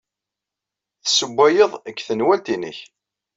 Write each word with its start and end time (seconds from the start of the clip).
Tessewwayeḍ 1.03 1.71
deg 1.85 1.97
tenwalt-nnek. 2.07 2.77